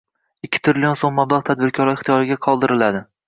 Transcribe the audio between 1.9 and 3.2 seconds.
ixtiyorida qoldiriladi.